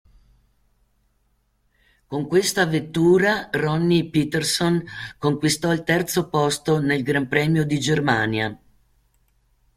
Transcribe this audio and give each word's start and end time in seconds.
Con 2.07 2.25
questa 2.27 2.65
vettura 2.65 3.49
Ronnie 3.51 4.09
Peterson 4.09 4.83
conquistò 5.19 5.71
il 5.73 5.83
terzo 5.83 6.27
posto 6.27 6.79
nel 6.79 7.03
Gran 7.03 7.27
Premio 7.27 7.63
di 7.65 7.79
Germania. 7.79 8.59